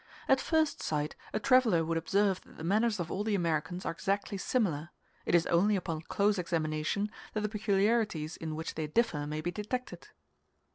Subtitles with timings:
[0.27, 3.91] At first sight a traveller would observe that the manners of all the Americans are
[3.91, 4.89] exactly similar;
[5.27, 9.51] it is only upon close examination that the peculiarities in which they differ may be
[9.51, 10.07] detected.